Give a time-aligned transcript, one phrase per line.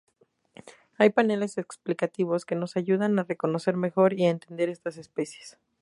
[0.97, 5.59] Hay paneles explicativos que nos ayudan a reconocer mejor y a entender estas especies.